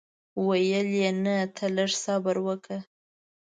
ویل 0.45 0.87
یې 0.99 1.09
نه 1.23 1.35
ته 1.55 1.65
لږ 1.75 1.91
صبر 2.03 2.35
وکړه. 2.47 2.79